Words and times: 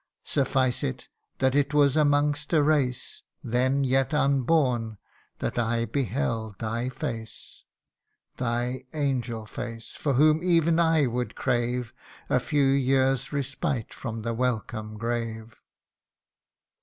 Suffice 0.25 0.81
it, 0.83 1.09
that 1.37 1.53
it 1.53 1.75
was 1.75 1.95
amongst 1.95 2.53
a 2.53 2.63
race 2.63 3.21
Then, 3.43 3.83
yet 3.83 4.15
unborn, 4.15 4.97
that 5.37 5.59
I 5.59 5.85
beheld 5.85 6.57
thy 6.57 6.89
face 6.89 7.65
Thy 8.37 8.85
angel 8.95 9.45
face, 9.45 9.91
for 9.91 10.13
whom 10.15 10.41
ev'n 10.43 10.79
I 10.79 11.05
would 11.05 11.35
crave 11.35 11.93
A 12.31 12.39
few 12.39 12.65
years 12.65 13.31
respite 13.31 13.93
from 13.93 14.23
the 14.23 14.33
welcome 14.33 14.97
grave." 14.97 15.55